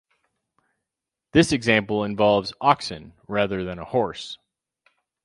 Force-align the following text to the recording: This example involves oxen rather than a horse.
This 1.31 1.51
example 1.51 2.03
involves 2.05 2.55
oxen 2.59 3.13
rather 3.27 3.63
than 3.63 3.77
a 3.77 3.85
horse. 3.85 4.39